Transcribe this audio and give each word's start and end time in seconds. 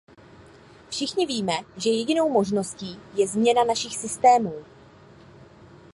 Všichni 0.89 1.25
víme, 1.25 1.53
že 1.77 1.89
jedinou 1.89 2.29
možností 2.29 2.99
je 3.15 3.27
změna 3.27 3.63
našich 3.63 3.97
systémů. 3.97 4.53